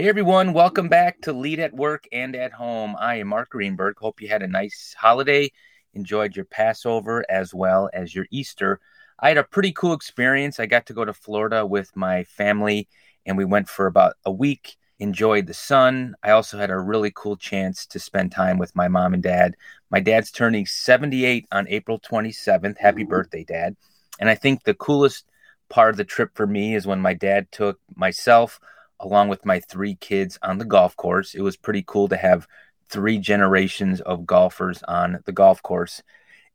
Hey 0.00 0.08
everyone, 0.08 0.54
welcome 0.54 0.88
back 0.88 1.20
to 1.20 1.32
Lead 1.34 1.60
at 1.60 1.74
Work 1.74 2.08
and 2.10 2.34
at 2.34 2.52
Home. 2.52 2.96
I 2.98 3.16
am 3.16 3.28
Mark 3.28 3.50
Greenberg. 3.50 3.98
Hope 3.98 4.22
you 4.22 4.28
had 4.28 4.40
a 4.42 4.48
nice 4.48 4.96
holiday, 4.98 5.52
enjoyed 5.92 6.34
your 6.34 6.46
Passover 6.46 7.22
as 7.28 7.52
well 7.52 7.90
as 7.92 8.14
your 8.14 8.24
Easter. 8.30 8.80
I 9.18 9.28
had 9.28 9.36
a 9.36 9.44
pretty 9.44 9.72
cool 9.72 9.92
experience. 9.92 10.58
I 10.58 10.64
got 10.64 10.86
to 10.86 10.94
go 10.94 11.04
to 11.04 11.12
Florida 11.12 11.66
with 11.66 11.94
my 11.94 12.24
family 12.24 12.88
and 13.26 13.36
we 13.36 13.44
went 13.44 13.68
for 13.68 13.84
about 13.84 14.14
a 14.24 14.32
week, 14.32 14.78
enjoyed 15.00 15.46
the 15.46 15.52
sun. 15.52 16.14
I 16.22 16.30
also 16.30 16.56
had 16.56 16.70
a 16.70 16.78
really 16.78 17.12
cool 17.14 17.36
chance 17.36 17.84
to 17.88 17.98
spend 17.98 18.32
time 18.32 18.56
with 18.56 18.74
my 18.74 18.88
mom 18.88 19.12
and 19.12 19.22
dad. 19.22 19.54
My 19.90 20.00
dad's 20.00 20.30
turning 20.30 20.64
78 20.64 21.46
on 21.52 21.68
April 21.68 22.00
27th. 22.00 22.78
Happy 22.78 23.04
birthday, 23.04 23.44
dad. 23.44 23.76
And 24.18 24.30
I 24.30 24.34
think 24.34 24.62
the 24.62 24.72
coolest 24.72 25.26
part 25.68 25.90
of 25.90 25.98
the 25.98 26.04
trip 26.04 26.30
for 26.32 26.46
me 26.46 26.74
is 26.74 26.86
when 26.86 27.00
my 27.00 27.12
dad 27.12 27.52
took 27.52 27.78
myself 27.94 28.58
along 29.00 29.28
with 29.28 29.44
my 29.44 29.60
three 29.60 29.96
kids 29.96 30.38
on 30.42 30.58
the 30.58 30.64
golf 30.64 30.96
course. 30.96 31.34
It 31.34 31.40
was 31.40 31.56
pretty 31.56 31.84
cool 31.86 32.08
to 32.08 32.16
have 32.16 32.46
three 32.88 33.18
generations 33.18 34.00
of 34.00 34.26
golfers 34.26 34.82
on 34.84 35.20
the 35.24 35.32
golf 35.32 35.62
course. 35.62 36.02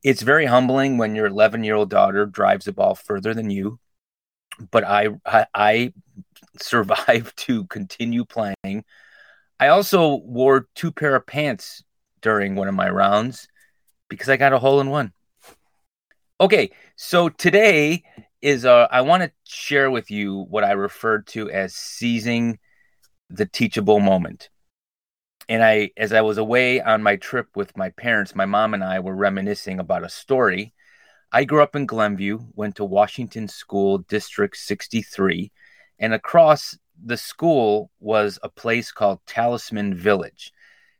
It's 0.03 0.21
very 0.21 0.45
humbling 0.45 0.97
when 0.97 1.15
your 1.15 1.25
11 1.25 1.63
year 1.63 1.75
old 1.75 1.89
daughter 1.89 2.25
drives 2.25 2.65
the 2.65 2.73
ball 2.73 2.95
further 2.95 3.33
than 3.33 3.49
you, 3.49 3.79
but 4.71 4.83
I, 4.83 5.09
I, 5.25 5.45
I 5.53 5.93
survived 6.59 7.37
to 7.45 7.65
continue 7.65 8.25
playing. 8.25 8.83
I 9.59 9.69
also 9.69 10.15
wore 10.15 10.67
two 10.75 10.91
pair 10.91 11.15
of 11.15 11.25
pants 11.25 11.83
during 12.21 12.55
one 12.55 12.67
of 12.67 12.75
my 12.75 12.89
rounds 12.89 13.47
because 14.09 14.29
I 14.29 14.37
got 14.37 14.53
a 14.53 14.59
hole 14.59 14.81
in 14.81 14.89
one. 14.89 15.13
Okay, 16.39 16.71
so 16.97 17.29
today 17.29 18.03
is 18.45 18.63
uh, 18.63 18.87
I 18.91 19.01
want 19.01 19.23
to 19.23 19.31
share 19.43 19.89
with 19.89 20.11
you 20.11 20.45
what 20.51 20.63
I 20.63 20.73
referred 20.73 21.25
to 21.29 21.49
as 21.49 21.73
seizing 21.73 22.59
the 23.27 23.47
teachable 23.47 23.99
moment. 23.99 24.49
And 25.49 25.63
I, 25.63 25.89
as 25.97 26.13
I 26.13 26.21
was 26.21 26.37
away 26.37 26.79
on 26.79 27.01
my 27.01 27.15
trip 27.15 27.47
with 27.55 27.75
my 27.75 27.89
parents, 27.89 28.35
my 28.35 28.45
mom 28.45 28.75
and 28.75 28.83
I 28.83 28.99
were 28.99 29.15
reminiscing 29.15 29.79
about 29.79 30.03
a 30.03 30.09
story. 30.09 30.75
I 31.31 31.43
grew 31.45 31.63
up 31.63 31.75
in 31.75 31.87
Glenview, 31.87 32.37
went 32.53 32.75
to 32.75 32.85
Washington 32.85 33.47
School 33.47 33.97
District 33.97 34.55
63, 34.55 35.51
and 35.97 36.13
across 36.13 36.77
the 37.03 37.17
school 37.17 37.89
was 37.99 38.37
a 38.43 38.49
place 38.49 38.91
called 38.91 39.21
Talisman 39.25 39.95
Village. 39.95 40.53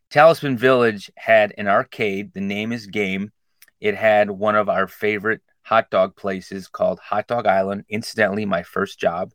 Talisman 0.09 0.57
Village 0.57 1.11
had 1.15 1.53
an 1.59 1.67
arcade, 1.67 2.33
the 2.33 2.41
name 2.41 2.71
is 2.71 2.87
Game. 2.87 3.31
It 3.79 3.93
had 3.93 4.31
one 4.31 4.55
of 4.55 4.67
our 4.67 4.87
favorite 4.87 5.41
hot 5.65 5.89
dog 5.89 6.15
places 6.15 6.67
called 6.67 6.99
Hot 6.99 7.27
Dog 7.27 7.47
Island, 7.47 7.85
incidentally, 7.89 8.45
my 8.45 8.61
first 8.61 8.99
job, 8.99 9.33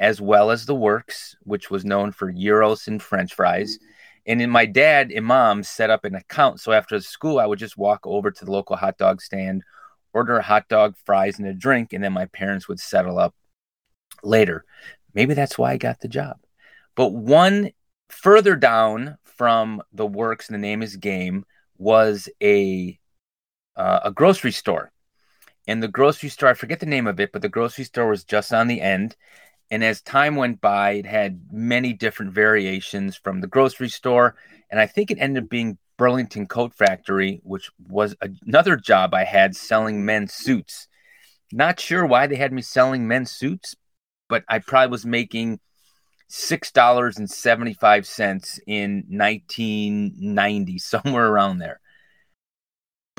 as 0.00 0.20
well 0.20 0.50
as 0.50 0.66
the 0.66 0.74
Works, 0.74 1.36
which 1.44 1.70
was 1.70 1.84
known 1.84 2.10
for 2.10 2.32
gyros 2.32 2.88
and 2.88 3.00
french 3.00 3.34
fries. 3.34 3.78
And 4.26 4.40
then 4.40 4.50
my 4.50 4.66
dad 4.66 5.12
and 5.12 5.24
mom 5.24 5.62
set 5.62 5.88
up 5.88 6.04
an 6.04 6.16
account. 6.16 6.60
So 6.60 6.72
after 6.72 7.00
school, 7.00 7.38
I 7.38 7.46
would 7.46 7.60
just 7.60 7.78
walk 7.78 8.00
over 8.04 8.32
to 8.32 8.44
the 8.44 8.50
local 8.50 8.74
hot 8.74 8.98
dog 8.98 9.22
stand, 9.22 9.62
order 10.12 10.38
a 10.38 10.42
hot 10.42 10.68
dog, 10.68 10.96
fries, 11.06 11.38
and 11.38 11.46
a 11.46 11.54
drink, 11.54 11.92
and 11.92 12.02
then 12.02 12.12
my 12.12 12.26
parents 12.26 12.66
would 12.66 12.80
settle 12.80 13.18
up 13.20 13.34
later. 14.24 14.64
Maybe 15.14 15.34
that's 15.34 15.56
why 15.56 15.70
I 15.70 15.76
got 15.76 16.00
the 16.00 16.08
job. 16.08 16.36
But 16.96 17.10
one 17.12 17.70
further 18.08 18.56
down 18.56 19.18
from 19.24 19.82
the 19.92 20.06
works, 20.06 20.48
the 20.48 20.58
name 20.58 20.82
is 20.82 20.96
Game, 20.96 21.44
was 21.78 22.28
a 22.42 22.98
uh, 23.76 24.00
a 24.04 24.10
grocery 24.10 24.52
store 24.52 24.92
and 25.66 25.82
the 25.82 25.88
grocery 25.88 26.28
store, 26.28 26.48
I 26.48 26.54
forget 26.54 26.80
the 26.80 26.86
name 26.86 27.06
of 27.06 27.20
it, 27.20 27.32
but 27.32 27.42
the 27.42 27.48
grocery 27.48 27.84
store 27.84 28.08
was 28.08 28.24
just 28.24 28.52
on 28.52 28.66
the 28.66 28.80
end. 28.80 29.16
And 29.70 29.84
as 29.84 30.00
time 30.00 30.36
went 30.36 30.60
by, 30.60 30.92
it 30.92 31.06
had 31.06 31.52
many 31.52 31.92
different 31.92 32.32
variations 32.32 33.16
from 33.16 33.40
the 33.40 33.46
grocery 33.46 33.88
store. 33.88 34.34
And 34.70 34.80
I 34.80 34.86
think 34.86 35.10
it 35.10 35.18
ended 35.20 35.44
up 35.44 35.50
being 35.50 35.78
Burlington 35.96 36.46
Coat 36.46 36.74
Factory, 36.74 37.40
which 37.44 37.70
was 37.88 38.16
another 38.20 38.76
job 38.76 39.14
I 39.14 39.24
had 39.24 39.54
selling 39.54 40.04
men's 40.04 40.32
suits. 40.32 40.88
Not 41.52 41.78
sure 41.78 42.06
why 42.06 42.26
they 42.26 42.36
had 42.36 42.52
me 42.52 42.62
selling 42.62 43.06
men's 43.06 43.30
suits, 43.30 43.76
but 44.28 44.44
I 44.48 44.60
probably 44.60 44.90
was 44.90 45.04
making 45.04 45.60
$6.75 46.30 48.60
in 48.66 49.04
1990, 49.08 50.78
somewhere 50.78 51.28
around 51.28 51.58
there. 51.58 51.80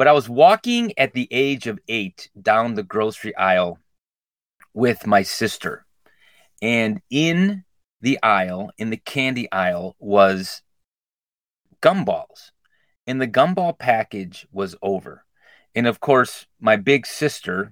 But 0.02 0.08
I 0.08 0.14
was 0.14 0.28
walking 0.28 0.94
at 0.98 1.14
the 1.14 1.28
age 1.30 1.68
of 1.68 1.78
eight 1.88 2.32
down 2.42 2.74
the 2.74 2.82
grocery 2.82 3.36
aisle 3.36 3.78
with 4.74 5.06
my 5.06 5.22
sister. 5.22 5.86
And 6.60 7.04
in 7.12 7.66
the 8.02 8.18
aisle, 8.24 8.72
in 8.80 8.90
the 8.90 8.98
candy 8.98 9.48
aisle, 9.52 9.96
was 10.00 10.64
gumballs. 11.84 12.50
And 13.06 13.22
the 13.22 13.28
gumball 13.28 13.78
package 13.78 14.48
was 14.52 14.76
over. 14.82 15.24
And 15.76 15.86
of 15.86 16.00
course, 16.00 16.48
my 16.60 16.78
big 16.78 17.06
sister 17.06 17.72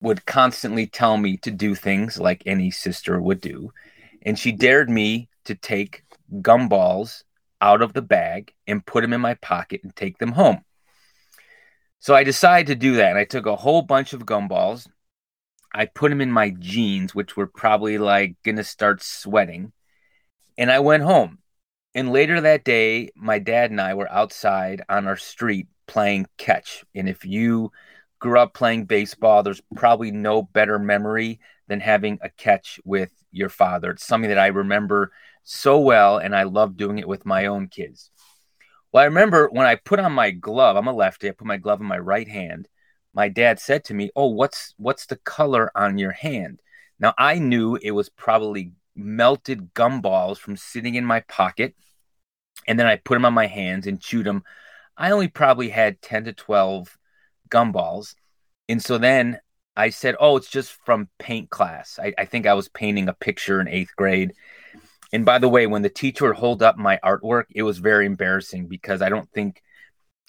would 0.00 0.26
constantly 0.26 0.88
tell 0.88 1.18
me 1.18 1.36
to 1.36 1.52
do 1.52 1.76
things 1.76 2.18
like 2.18 2.42
any 2.46 2.72
sister 2.72 3.20
would 3.20 3.40
do. 3.40 3.72
And 4.22 4.36
she 4.36 4.50
dared 4.50 4.90
me 4.90 5.28
to 5.44 5.54
take 5.54 6.02
gumballs 6.42 7.22
out 7.60 7.80
of 7.80 7.92
the 7.92 8.02
bag 8.02 8.52
and 8.66 8.84
put 8.84 9.02
them 9.02 9.12
in 9.12 9.20
my 9.20 9.34
pocket 9.34 9.82
and 9.84 9.94
take 9.94 10.18
them 10.18 10.32
home. 10.32 10.64
So 12.08 12.14
I 12.14 12.24
decided 12.24 12.68
to 12.68 12.74
do 12.74 12.94
that. 12.94 13.10
And 13.10 13.18
I 13.18 13.26
took 13.26 13.44
a 13.44 13.54
whole 13.54 13.82
bunch 13.82 14.14
of 14.14 14.24
gumballs. 14.24 14.88
I 15.74 15.84
put 15.84 16.08
them 16.08 16.22
in 16.22 16.32
my 16.32 16.48
jeans, 16.58 17.14
which 17.14 17.36
were 17.36 17.46
probably 17.46 17.98
like 17.98 18.34
going 18.42 18.56
to 18.56 18.64
start 18.64 19.02
sweating. 19.02 19.72
And 20.56 20.72
I 20.72 20.78
went 20.78 21.02
home. 21.02 21.40
And 21.94 22.10
later 22.10 22.40
that 22.40 22.64
day, 22.64 23.10
my 23.14 23.38
dad 23.38 23.70
and 23.70 23.78
I 23.78 23.92
were 23.92 24.10
outside 24.10 24.80
on 24.88 25.06
our 25.06 25.18
street 25.18 25.66
playing 25.86 26.24
catch. 26.38 26.82
And 26.94 27.10
if 27.10 27.26
you 27.26 27.72
grew 28.20 28.38
up 28.38 28.54
playing 28.54 28.86
baseball, 28.86 29.42
there's 29.42 29.60
probably 29.76 30.10
no 30.10 30.42
better 30.42 30.78
memory 30.78 31.40
than 31.66 31.80
having 31.80 32.20
a 32.22 32.30
catch 32.30 32.80
with 32.86 33.10
your 33.32 33.50
father. 33.50 33.90
It's 33.90 34.06
something 34.06 34.30
that 34.30 34.38
I 34.38 34.46
remember 34.46 35.12
so 35.44 35.78
well, 35.78 36.16
and 36.16 36.34
I 36.34 36.44
love 36.44 36.78
doing 36.78 36.96
it 36.96 37.06
with 37.06 37.26
my 37.26 37.44
own 37.44 37.68
kids. 37.68 38.10
Well, 38.92 39.02
I 39.02 39.06
remember 39.06 39.48
when 39.50 39.66
I 39.66 39.74
put 39.76 40.00
on 40.00 40.12
my 40.12 40.30
glove, 40.30 40.76
I'm 40.76 40.86
a 40.88 40.92
lefty, 40.92 41.28
I 41.28 41.32
put 41.32 41.46
my 41.46 41.58
glove 41.58 41.80
in 41.80 41.86
my 41.86 41.98
right 41.98 42.28
hand. 42.28 42.68
My 43.14 43.28
dad 43.28 43.58
said 43.58 43.84
to 43.84 43.94
me, 43.94 44.10
"Oh, 44.16 44.28
what's 44.28 44.74
what's 44.78 45.06
the 45.06 45.16
color 45.16 45.70
on 45.76 45.98
your 45.98 46.12
hand?" 46.12 46.60
Now, 47.00 47.14
I 47.18 47.38
knew 47.38 47.76
it 47.76 47.90
was 47.92 48.08
probably 48.08 48.72
melted 48.96 49.72
gumballs 49.74 50.38
from 50.38 50.56
sitting 50.56 50.94
in 50.94 51.04
my 51.04 51.20
pocket. 51.20 51.74
And 52.66 52.78
then 52.78 52.86
I 52.86 52.96
put 52.96 53.14
them 53.14 53.24
on 53.24 53.34
my 53.34 53.46
hands 53.46 53.86
and 53.86 54.00
chewed 54.00 54.26
them. 54.26 54.44
I 54.96 55.10
only 55.12 55.28
probably 55.28 55.68
had 55.70 56.02
10 56.02 56.24
to 56.24 56.32
12 56.32 56.96
gumballs. 57.50 58.14
And 58.68 58.82
so 58.82 58.98
then 58.98 59.40
I 59.76 59.90
said, 59.90 60.16
Oh, 60.20 60.36
it's 60.36 60.50
just 60.50 60.72
from 60.84 61.08
paint 61.18 61.50
class. 61.50 61.98
I, 62.02 62.12
I 62.18 62.24
think 62.26 62.46
I 62.46 62.54
was 62.54 62.68
painting 62.68 63.08
a 63.08 63.14
picture 63.14 63.60
in 63.60 63.68
eighth 63.68 63.94
grade. 63.96 64.34
And 65.12 65.24
by 65.24 65.38
the 65.38 65.48
way, 65.48 65.66
when 65.66 65.82
the 65.82 65.88
teacher 65.88 66.26
would 66.26 66.36
hold 66.36 66.62
up 66.62 66.76
my 66.76 66.98
artwork, 67.02 67.44
it 67.54 67.62
was 67.62 67.78
very 67.78 68.06
embarrassing 68.06 68.66
because 68.66 69.00
I 69.00 69.08
don't 69.08 69.30
think 69.32 69.62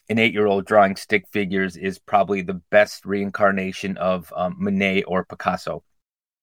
an 0.09 0.19
eight 0.19 0.33
year 0.33 0.47
old 0.47 0.65
drawing 0.65 0.95
stick 0.95 1.25
figures 1.31 1.77
is 1.77 1.99
probably 1.99 2.41
the 2.41 2.61
best 2.71 3.05
reincarnation 3.05 3.97
of 3.97 4.31
um, 4.35 4.55
Monet 4.57 5.03
or 5.03 5.25
Picasso. 5.25 5.83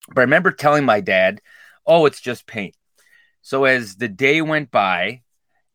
But 0.09 0.21
I 0.21 0.25
remember 0.25 0.53
telling 0.53 0.85
my 0.85 1.01
dad, 1.01 1.41
oh, 1.87 2.07
it's 2.07 2.21
just 2.21 2.47
paint. 2.47 2.77
So 3.43 3.65
as 3.65 3.97
the 3.97 4.09
day 4.09 4.43
went 4.43 4.71
by 4.71 5.23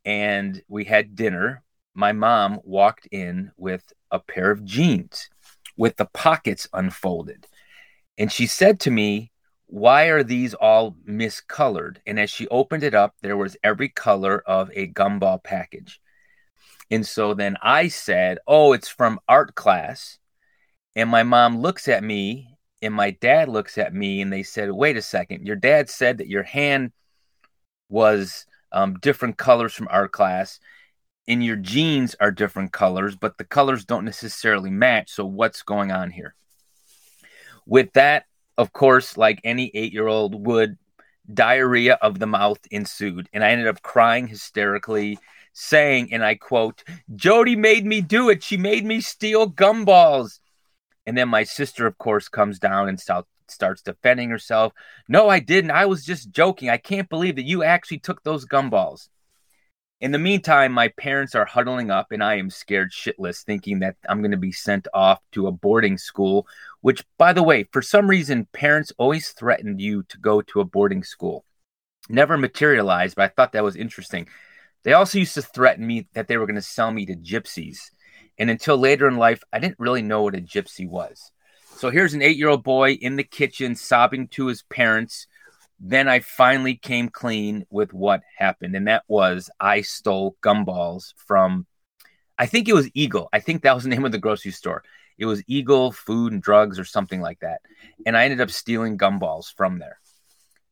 and 0.05 0.61
we 0.67 0.85
had 0.85 1.15
dinner, 1.15 1.63
my 1.93 2.11
mom 2.11 2.59
walked 2.63 3.07
in 3.11 3.51
with 3.57 3.83
a 4.11 4.19
pair 4.19 4.51
of 4.51 4.63
jeans 4.63 5.29
with 5.77 5.97
the 5.97 6.05
pockets 6.05 6.67
unfolded. 6.73 7.47
And 8.17 8.31
she 8.31 8.45
said 8.45 8.79
to 8.81 8.91
me, 8.91 9.30
why 9.71 10.07
are 10.07 10.21
these 10.21 10.53
all 10.53 10.97
miscolored? 11.07 11.97
And 12.05 12.19
as 12.19 12.29
she 12.29 12.45
opened 12.49 12.83
it 12.83 12.93
up, 12.93 13.15
there 13.21 13.37
was 13.37 13.55
every 13.63 13.87
color 13.87 14.43
of 14.45 14.69
a 14.75 14.91
gumball 14.91 15.41
package. 15.41 16.01
And 16.91 17.07
so 17.07 17.33
then 17.33 17.55
I 17.61 17.87
said, 17.87 18.39
Oh, 18.45 18.73
it's 18.73 18.89
from 18.89 19.21
art 19.29 19.55
class. 19.55 20.19
And 20.97 21.09
my 21.09 21.23
mom 21.23 21.59
looks 21.59 21.87
at 21.87 22.03
me 22.03 22.57
and 22.81 22.93
my 22.93 23.11
dad 23.11 23.47
looks 23.47 23.77
at 23.77 23.93
me 23.93 24.19
and 24.19 24.31
they 24.31 24.43
said, 24.43 24.69
Wait 24.71 24.97
a 24.97 25.01
second, 25.01 25.47
your 25.47 25.55
dad 25.55 25.89
said 25.89 26.17
that 26.17 26.27
your 26.27 26.43
hand 26.43 26.91
was 27.87 28.45
um, 28.73 28.99
different 28.99 29.37
colors 29.37 29.73
from 29.73 29.87
art 29.89 30.11
class 30.11 30.59
and 31.29 31.41
your 31.41 31.55
jeans 31.55 32.13
are 32.19 32.31
different 32.31 32.73
colors, 32.73 33.15
but 33.15 33.37
the 33.37 33.45
colors 33.45 33.85
don't 33.85 34.03
necessarily 34.03 34.69
match. 34.69 35.11
So 35.11 35.25
what's 35.25 35.61
going 35.61 35.93
on 35.93 36.11
here? 36.11 36.35
With 37.65 37.93
that, 37.93 38.25
of 38.57 38.73
course, 38.73 39.17
like 39.17 39.39
any 39.43 39.71
eight 39.73 39.93
year 39.93 40.07
old 40.07 40.45
would, 40.45 40.77
diarrhea 41.33 41.97
of 42.01 42.19
the 42.19 42.27
mouth 42.27 42.59
ensued. 42.71 43.29
And 43.33 43.43
I 43.43 43.51
ended 43.51 43.67
up 43.67 43.81
crying 43.81 44.27
hysterically, 44.27 45.17
saying, 45.53 46.13
and 46.13 46.23
I 46.23 46.35
quote, 46.35 46.83
Jody 47.15 47.55
made 47.55 47.85
me 47.85 48.01
do 48.01 48.29
it. 48.29 48.43
She 48.43 48.57
made 48.57 48.85
me 48.85 49.01
steal 49.01 49.49
gumballs. 49.49 50.39
And 51.05 51.17
then 51.17 51.29
my 51.29 51.43
sister, 51.43 51.87
of 51.87 51.97
course, 51.97 52.29
comes 52.29 52.59
down 52.59 52.89
and 52.89 52.99
start, 52.99 53.25
starts 53.47 53.81
defending 53.81 54.29
herself. 54.29 54.73
No, 55.07 55.29
I 55.29 55.39
didn't. 55.39 55.71
I 55.71 55.85
was 55.85 56.05
just 56.05 56.31
joking. 56.31 56.69
I 56.69 56.77
can't 56.77 57.09
believe 57.09 57.35
that 57.37 57.45
you 57.45 57.63
actually 57.63 57.99
took 57.99 58.23
those 58.23 58.45
gumballs. 58.45 59.09
In 60.01 60.11
the 60.11 60.17
meantime, 60.17 60.71
my 60.71 60.87
parents 60.87 61.35
are 61.35 61.45
huddling 61.45 61.91
up, 61.91 62.11
and 62.11 62.23
I 62.23 62.37
am 62.37 62.49
scared 62.49 62.91
shitless, 62.91 63.43
thinking 63.43 63.79
that 63.79 63.97
I'm 64.09 64.21
going 64.21 64.31
to 64.31 64.37
be 64.37 64.51
sent 64.51 64.87
off 64.95 65.19
to 65.33 65.45
a 65.45 65.51
boarding 65.51 65.99
school. 65.99 66.47
Which, 66.81 67.05
by 67.19 67.33
the 67.33 67.43
way, 67.43 67.65
for 67.71 67.83
some 67.83 68.09
reason, 68.09 68.47
parents 68.51 68.91
always 68.97 69.29
threatened 69.29 69.79
you 69.79 70.01
to 70.09 70.17
go 70.17 70.41
to 70.41 70.59
a 70.59 70.65
boarding 70.65 71.03
school. 71.03 71.45
Never 72.09 72.35
materialized, 72.35 73.15
but 73.15 73.25
I 73.25 73.27
thought 73.27 73.51
that 73.51 73.63
was 73.63 73.75
interesting. 73.75 74.27
They 74.81 74.93
also 74.93 75.19
used 75.19 75.35
to 75.35 75.43
threaten 75.43 75.85
me 75.85 76.07
that 76.13 76.27
they 76.27 76.37
were 76.37 76.47
going 76.47 76.55
to 76.55 76.63
sell 76.63 76.89
me 76.89 77.05
to 77.05 77.15
gypsies. 77.15 77.91
And 78.39 78.49
until 78.49 78.77
later 78.77 79.07
in 79.07 79.17
life, 79.17 79.43
I 79.53 79.59
didn't 79.59 79.77
really 79.77 80.01
know 80.01 80.23
what 80.23 80.35
a 80.35 80.41
gypsy 80.41 80.89
was. 80.89 81.31
So 81.75 81.91
here's 81.91 82.15
an 82.15 82.23
eight 82.23 82.37
year 82.37 82.49
old 82.49 82.63
boy 82.63 82.93
in 82.93 83.17
the 83.17 83.23
kitchen 83.23 83.75
sobbing 83.75 84.29
to 84.29 84.47
his 84.47 84.63
parents 84.63 85.27
then 85.83 86.07
I 86.07 86.19
finally 86.19 86.75
came 86.75 87.09
clean 87.09 87.65
with 87.71 87.91
what 87.91 88.21
happened. 88.37 88.75
And 88.75 88.87
that 88.87 89.03
was 89.07 89.49
I 89.59 89.81
stole 89.81 90.37
gumballs 90.43 91.13
from, 91.17 91.65
I 92.37 92.45
think 92.45 92.69
it 92.69 92.73
was 92.73 92.89
Eagle. 92.93 93.29
I 93.33 93.39
think 93.39 93.63
that 93.63 93.73
was 93.73 93.83
the 93.83 93.89
name 93.95 94.05
of 94.05 94.11
the 94.11 94.19
grocery 94.19 94.51
store. 94.51 94.83
It 95.17 95.25
was 95.25 95.43
Eagle 95.47 95.91
Food 95.91 96.33
and 96.33 96.41
Drugs 96.41 96.77
or 96.77 96.85
something 96.85 97.19
like 97.19 97.39
that. 97.39 97.61
And 98.05 98.15
I 98.15 98.25
ended 98.25 98.41
up 98.41 98.51
stealing 98.51 98.97
gumballs 98.97 99.53
from 99.53 99.79
there. 99.79 99.97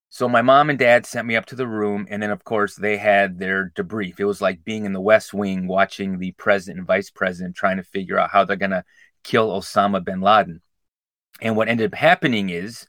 So 0.09 0.29
my 0.29 0.43
mom 0.43 0.69
and 0.69 0.79
dad 0.79 1.05
sent 1.05 1.27
me 1.27 1.35
up 1.35 1.47
to 1.47 1.55
the 1.55 1.67
room. 1.67 2.07
And 2.09 2.21
then, 2.21 2.31
of 2.31 2.43
course, 2.43 2.75
they 2.75 2.97
had 2.97 3.39
their 3.39 3.71
debrief. 3.75 4.19
It 4.19 4.25
was 4.25 4.41
like 4.41 4.63
being 4.63 4.85
in 4.85 4.93
the 4.93 5.01
West 5.01 5.33
Wing 5.33 5.67
watching 5.67 6.19
the 6.19 6.31
president 6.33 6.79
and 6.79 6.87
vice 6.87 7.09
president 7.09 7.55
trying 7.55 7.77
to 7.77 7.83
figure 7.83 8.17
out 8.19 8.31
how 8.31 8.43
they're 8.43 8.55
going 8.55 8.71
to 8.71 8.85
kill 9.23 9.49
Osama 9.49 10.03
bin 10.03 10.21
Laden. 10.21 10.61
And 11.41 11.55
what 11.55 11.67
ended 11.67 11.93
up 11.93 11.97
happening 11.97 12.49
is, 12.49 12.87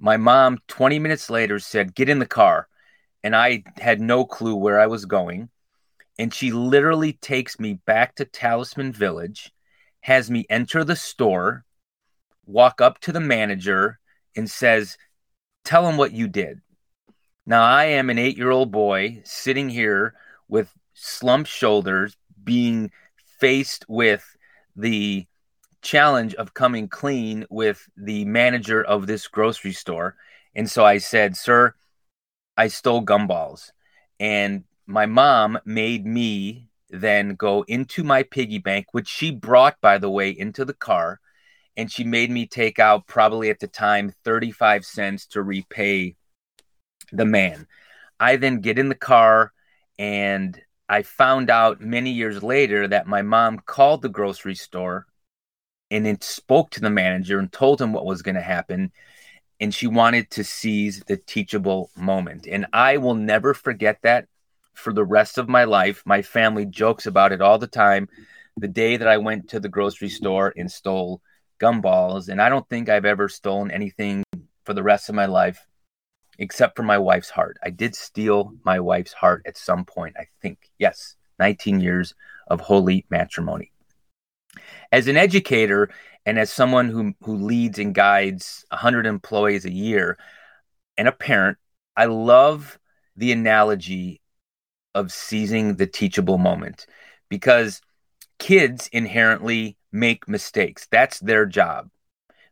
my 0.00 0.16
mom, 0.16 0.58
20 0.66 0.98
minutes 0.98 1.28
later, 1.28 1.58
said, 1.58 1.94
Get 1.94 2.08
in 2.08 2.18
the 2.18 2.26
car. 2.26 2.66
And 3.22 3.36
I 3.36 3.64
had 3.76 4.00
no 4.00 4.24
clue 4.24 4.56
where 4.56 4.80
I 4.80 4.86
was 4.86 5.04
going. 5.04 5.50
And 6.18 6.32
she 6.32 6.50
literally 6.50 7.12
takes 7.12 7.60
me 7.60 7.74
back 7.74 8.14
to 8.16 8.24
Talisman 8.24 8.92
Village, 8.92 9.52
has 10.00 10.30
me 10.30 10.46
enter 10.48 10.84
the 10.84 10.96
store, 10.96 11.64
walk 12.46 12.80
up 12.80 12.98
to 13.00 13.12
the 13.12 13.20
manager, 13.20 13.98
and 14.34 14.50
says, 14.50 14.96
Tell 15.64 15.86
him 15.86 15.98
what 15.98 16.12
you 16.12 16.28
did. 16.28 16.62
Now, 17.46 17.62
I 17.62 17.84
am 17.84 18.08
an 18.08 18.18
eight 18.18 18.38
year 18.38 18.50
old 18.50 18.72
boy 18.72 19.20
sitting 19.24 19.68
here 19.68 20.14
with 20.48 20.72
slumped 20.94 21.50
shoulders, 21.50 22.16
being 22.42 22.90
faced 23.38 23.84
with 23.88 24.24
the 24.76 25.26
challenge 25.82 26.34
of 26.34 26.54
coming 26.54 26.88
clean 26.88 27.46
with 27.50 27.88
the 27.96 28.24
manager 28.24 28.82
of 28.82 29.06
this 29.06 29.26
grocery 29.28 29.72
store. 29.72 30.16
And 30.54 30.68
so 30.68 30.84
I 30.84 30.98
said, 30.98 31.36
Sir, 31.36 31.74
I 32.56 32.68
stole 32.68 33.04
gumballs. 33.04 33.72
And 34.18 34.64
my 34.86 35.06
mom 35.06 35.58
made 35.64 36.04
me 36.04 36.68
then 36.90 37.34
go 37.36 37.62
into 37.62 38.02
my 38.02 38.22
piggy 38.22 38.58
bank, 38.58 38.86
which 38.92 39.08
she 39.08 39.30
brought, 39.30 39.80
by 39.80 39.98
the 39.98 40.10
way, 40.10 40.30
into 40.30 40.64
the 40.64 40.74
car. 40.74 41.20
And 41.76 41.90
she 41.90 42.04
made 42.04 42.30
me 42.30 42.46
take 42.46 42.78
out 42.78 43.06
probably 43.06 43.48
at 43.48 43.60
the 43.60 43.68
time 43.68 44.12
35 44.24 44.84
cents 44.84 45.26
to 45.28 45.42
repay 45.42 46.16
the 47.12 47.24
man. 47.24 47.66
I 48.18 48.36
then 48.36 48.60
get 48.60 48.78
in 48.78 48.88
the 48.88 48.94
car 48.94 49.52
and 49.98 50.60
I 50.88 51.02
found 51.02 51.50
out 51.50 51.80
many 51.80 52.10
years 52.10 52.42
later 52.42 52.88
that 52.88 53.06
my 53.06 53.22
mom 53.22 53.60
called 53.60 54.02
the 54.02 54.08
grocery 54.08 54.56
store 54.56 55.06
and 55.90 56.06
then 56.06 56.20
spoke 56.20 56.70
to 56.70 56.80
the 56.80 56.90
manager 56.90 57.38
and 57.38 57.52
told 57.52 57.80
him 57.80 57.92
what 57.92 58.06
was 58.06 58.22
going 58.22 58.36
to 58.36 58.40
happen. 58.40 58.92
And 59.58 59.74
she 59.74 59.86
wanted 59.86 60.30
to 60.30 60.44
seize 60.44 61.02
the 61.06 61.16
teachable 61.16 61.90
moment. 61.96 62.46
And 62.46 62.66
I 62.72 62.96
will 62.96 63.14
never 63.14 63.52
forget 63.52 63.98
that 64.02 64.26
for 64.74 64.92
the 64.92 65.04
rest 65.04 65.36
of 65.36 65.48
my 65.48 65.64
life. 65.64 66.02
My 66.06 66.22
family 66.22 66.64
jokes 66.64 67.06
about 67.06 67.32
it 67.32 67.42
all 67.42 67.58
the 67.58 67.66
time. 67.66 68.08
The 68.56 68.68
day 68.68 68.96
that 68.96 69.08
I 69.08 69.18
went 69.18 69.48
to 69.50 69.60
the 69.60 69.68
grocery 69.68 70.08
store 70.08 70.52
and 70.56 70.70
stole 70.70 71.20
gumballs, 71.60 72.28
and 72.28 72.40
I 72.40 72.48
don't 72.48 72.68
think 72.68 72.88
I've 72.88 73.04
ever 73.04 73.28
stolen 73.28 73.70
anything 73.70 74.24
for 74.64 74.72
the 74.72 74.82
rest 74.82 75.08
of 75.08 75.14
my 75.14 75.26
life 75.26 75.66
except 76.38 76.74
for 76.74 76.82
my 76.82 76.96
wife's 76.96 77.28
heart. 77.28 77.58
I 77.62 77.68
did 77.68 77.94
steal 77.94 78.54
my 78.64 78.80
wife's 78.80 79.12
heart 79.12 79.42
at 79.46 79.58
some 79.58 79.84
point, 79.84 80.16
I 80.18 80.26
think. 80.40 80.70
Yes, 80.78 81.16
19 81.38 81.80
years 81.80 82.14
of 82.48 82.60
holy 82.60 83.04
matrimony 83.10 83.72
as 84.92 85.08
an 85.08 85.16
educator 85.16 85.90
and 86.26 86.38
as 86.38 86.52
someone 86.52 86.88
who 86.88 87.14
who 87.22 87.36
leads 87.36 87.78
and 87.78 87.94
guides 87.94 88.64
100 88.70 89.06
employees 89.06 89.64
a 89.64 89.72
year 89.72 90.18
and 90.96 91.08
a 91.08 91.12
parent 91.12 91.58
i 91.96 92.04
love 92.06 92.78
the 93.16 93.32
analogy 93.32 94.20
of 94.94 95.12
seizing 95.12 95.76
the 95.76 95.86
teachable 95.86 96.38
moment 96.38 96.86
because 97.28 97.80
kids 98.38 98.88
inherently 98.92 99.76
make 99.92 100.28
mistakes. 100.28 100.86
That's 100.90 101.20
their 101.20 101.46
job 101.46 101.90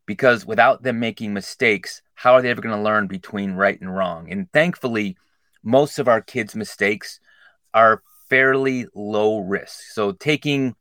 because 0.06 0.46
without 0.46 0.82
them 0.82 1.00
making 1.00 1.35
mistakes 1.35 2.02
how 2.14 2.32
are 2.35 2.43
they 2.43 2.50
ever 2.50 2.61
going 2.61 2.75
to 2.75 2.82
learn 2.82 3.06
between 3.06 3.52
right 3.52 3.81
and 3.81 3.94
wrong? 3.94 4.31
And 4.31 4.50
thankfully 4.52 5.17
most 5.62 5.99
of 5.99 6.08
our 6.08 6.20
kids 6.20 6.55
mistakes 6.55 7.20
are 7.75 8.02
fairly 8.29 8.87
low 8.94 9.38
risk. 9.38 9.81
So 9.93 10.12
taking 10.12 10.75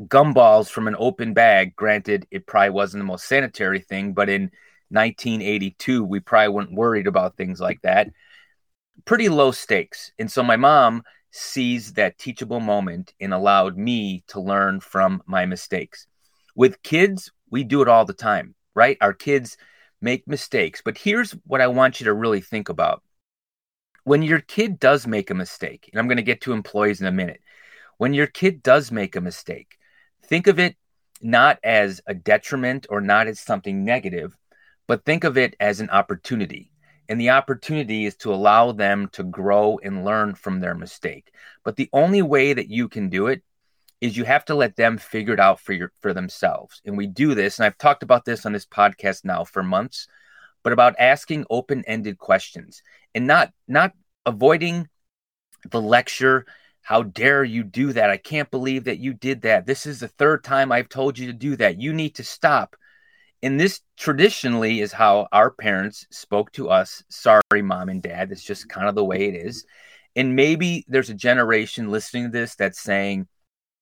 gumballs 0.00 0.68
from 0.68 0.88
an 0.88 0.96
open 0.98 1.34
bag. 1.34 1.74
Granted, 1.76 2.26
it 2.30 2.46
probably 2.46 2.70
wasn't 2.70 3.00
the 3.00 3.06
most 3.06 3.26
sanitary 3.26 3.80
thing, 3.80 4.12
but 4.12 4.28
in 4.28 4.50
1982, 4.90 6.04
we 6.04 6.20
probably 6.20 6.48
weren't 6.48 6.72
worried 6.72 7.06
about 7.06 7.36
things 7.36 7.60
like 7.60 7.80
that. 7.82 8.10
Pretty 9.04 9.28
low 9.28 9.50
stakes. 9.50 10.12
And 10.18 10.30
so 10.30 10.42
my 10.42 10.56
mom 10.56 11.02
seized 11.30 11.96
that 11.96 12.18
teachable 12.18 12.60
moment 12.60 13.12
and 13.20 13.34
allowed 13.34 13.76
me 13.76 14.22
to 14.28 14.40
learn 14.40 14.80
from 14.80 15.22
my 15.26 15.46
mistakes. 15.46 16.06
With 16.54 16.82
kids, 16.82 17.32
we 17.50 17.64
do 17.64 17.82
it 17.82 17.88
all 17.88 18.04
the 18.04 18.12
time, 18.12 18.54
right? 18.74 18.96
Our 19.00 19.12
kids 19.12 19.56
make 20.00 20.28
mistakes. 20.28 20.80
But 20.84 20.98
here's 20.98 21.32
what 21.44 21.60
I 21.60 21.66
want 21.66 21.98
you 21.98 22.04
to 22.04 22.14
really 22.14 22.40
think 22.40 22.68
about. 22.68 23.02
When 24.04 24.22
your 24.22 24.40
kid 24.40 24.78
does 24.78 25.06
make 25.06 25.30
a 25.30 25.34
mistake, 25.34 25.88
and 25.92 25.98
I'm 25.98 26.06
going 26.06 26.18
to 26.18 26.22
get 26.22 26.42
to 26.42 26.52
employees 26.52 27.00
in 27.00 27.06
a 27.06 27.12
minute, 27.12 27.40
when 27.96 28.14
your 28.14 28.26
kid 28.26 28.62
does 28.62 28.92
make 28.92 29.16
a 29.16 29.20
mistake, 29.20 29.78
think 30.24 30.46
of 30.46 30.58
it 30.58 30.76
not 31.22 31.58
as 31.62 32.00
a 32.06 32.14
detriment 32.14 32.86
or 32.90 33.00
not 33.00 33.26
as 33.26 33.40
something 33.40 33.84
negative, 33.84 34.36
but 34.86 35.04
think 35.04 35.24
of 35.24 35.38
it 35.38 35.56
as 35.60 35.80
an 35.80 35.90
opportunity. 35.90 36.70
And 37.08 37.20
the 37.20 37.30
opportunity 37.30 38.06
is 38.06 38.16
to 38.16 38.32
allow 38.32 38.72
them 38.72 39.08
to 39.12 39.22
grow 39.22 39.78
and 39.82 40.04
learn 40.04 40.34
from 40.34 40.60
their 40.60 40.74
mistake. 40.74 41.32
But 41.64 41.76
the 41.76 41.90
only 41.92 42.22
way 42.22 42.52
that 42.52 42.70
you 42.70 42.88
can 42.88 43.08
do 43.08 43.26
it 43.26 43.42
is 44.00 44.16
you 44.16 44.24
have 44.24 44.44
to 44.46 44.54
let 44.54 44.76
them 44.76 44.98
figure 44.98 45.34
it 45.34 45.40
out 45.40 45.60
for 45.60 45.72
your 45.72 45.92
for 46.00 46.12
themselves. 46.12 46.82
And 46.84 46.96
we 46.96 47.06
do 47.06 47.34
this, 47.34 47.58
and 47.58 47.66
I've 47.66 47.78
talked 47.78 48.02
about 48.02 48.24
this 48.24 48.44
on 48.44 48.52
this 48.52 48.66
podcast 48.66 49.24
now 49.24 49.44
for 49.44 49.62
months, 49.62 50.08
but 50.62 50.72
about 50.72 50.96
asking 50.98 51.46
open-ended 51.48 52.18
questions 52.18 52.82
and 53.14 53.26
not 53.26 53.52
not 53.68 53.92
avoiding 54.26 54.88
the 55.70 55.80
lecture 55.80 56.46
how 56.84 57.02
dare 57.02 57.42
you 57.42 57.64
do 57.64 57.94
that? 57.94 58.10
I 58.10 58.18
can't 58.18 58.50
believe 58.50 58.84
that 58.84 58.98
you 58.98 59.14
did 59.14 59.40
that. 59.42 59.64
This 59.64 59.86
is 59.86 60.00
the 60.00 60.08
third 60.08 60.44
time 60.44 60.70
I've 60.70 60.90
told 60.90 61.18
you 61.18 61.26
to 61.28 61.32
do 61.32 61.56
that. 61.56 61.80
You 61.80 61.94
need 61.94 62.16
to 62.16 62.24
stop. 62.24 62.76
And 63.42 63.58
this 63.58 63.80
traditionally 63.96 64.82
is 64.82 64.92
how 64.92 65.26
our 65.32 65.50
parents 65.50 66.06
spoke 66.10 66.52
to 66.52 66.68
us. 66.68 67.02
Sorry, 67.08 67.62
mom 67.62 67.88
and 67.88 68.02
dad. 68.02 68.30
It's 68.30 68.44
just 68.44 68.68
kind 68.68 68.86
of 68.86 68.94
the 68.94 69.04
way 69.04 69.28
it 69.28 69.34
is. 69.34 69.64
And 70.14 70.36
maybe 70.36 70.84
there's 70.86 71.08
a 71.08 71.14
generation 71.14 71.90
listening 71.90 72.24
to 72.24 72.30
this 72.30 72.54
that's 72.54 72.82
saying, 72.82 73.28